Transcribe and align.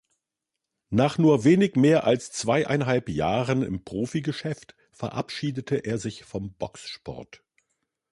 Nach 0.89 1.19
nur 1.19 1.43
wenig 1.43 1.75
mehr 1.75 2.05
als 2.05 2.31
zweieinhalb 2.31 3.07
Jahren 3.07 3.61
im 3.61 3.83
Profigeschäft 3.83 4.73
verabschiedete 4.91 5.75
er 5.75 5.99
sich 5.99 6.23
vom 6.25 6.53
Boxsport. 6.53 7.43